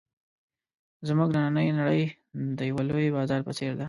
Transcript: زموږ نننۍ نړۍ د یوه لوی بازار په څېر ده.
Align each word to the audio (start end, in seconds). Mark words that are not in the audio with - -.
زموږ 1.07 1.29
نننۍ 1.35 1.69
نړۍ 1.79 2.03
د 2.57 2.59
یوه 2.69 2.83
لوی 2.89 3.07
بازار 3.17 3.41
په 3.47 3.51
څېر 3.57 3.71
ده. 3.77 3.79